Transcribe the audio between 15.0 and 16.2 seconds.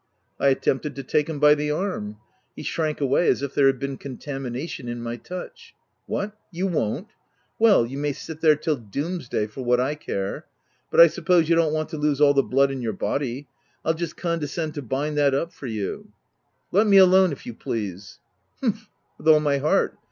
that up for you/'"